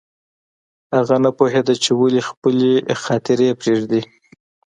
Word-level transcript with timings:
هغه 0.95 1.15
نه 1.23 1.31
پوهېده 1.37 1.75
چې 1.83 1.91
ولې 1.99 2.21
خپلې 2.29 2.71
خاطرې 3.03 3.49
پرېږدي 3.59 4.01